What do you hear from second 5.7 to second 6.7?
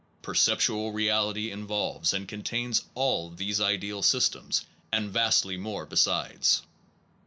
besides.